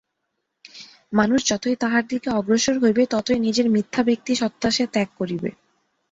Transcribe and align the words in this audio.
মানুষ 1.13 1.39
যতই 1.47 1.75
তাঁহার 1.75 2.03
দিকে 2.07 2.29
অগ্রসর 2.31 2.75
হইবে, 2.79 3.03
ততই 3.05 3.39
নিজের 3.39 3.67
মিথ্যা 3.69 4.01
ব্যক্তি-সত্তা 4.03 4.67
সে 4.71 4.85
ত্যাগ 4.93 5.09
করিবে। 5.17 5.49